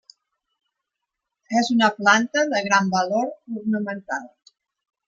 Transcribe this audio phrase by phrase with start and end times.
[1.61, 3.31] És una planta de gran valor
[3.63, 4.31] ornamental.